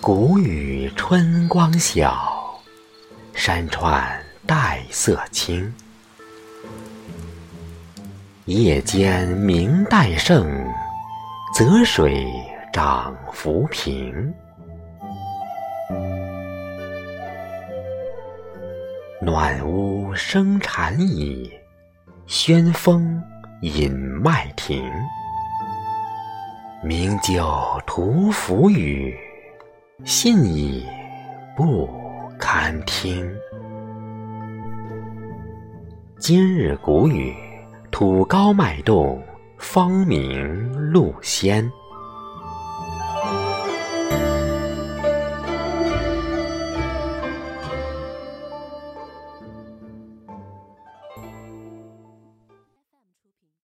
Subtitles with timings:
[0.00, 2.60] 谷雨春光晓，
[3.32, 5.72] 山川黛色青。
[8.46, 10.44] 夜间明带胜，
[11.54, 12.26] 泽水
[12.72, 14.34] 涨浮萍。
[19.22, 21.48] 暖屋生蝉蚁，
[22.26, 23.22] 轩风
[23.60, 24.05] 引。
[24.22, 24.90] 麦亭。
[26.82, 27.44] 名酒
[27.86, 29.14] 屠夫语，
[30.04, 30.86] 信已
[31.54, 31.88] 不
[32.38, 33.30] 堪听。
[36.18, 37.34] 今日谷雨，
[37.90, 39.22] 土高麦动，
[39.58, 41.70] 芳名露鲜。